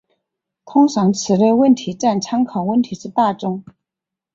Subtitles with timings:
[0.65, 3.63] 通常此类问题占参考问题之大宗。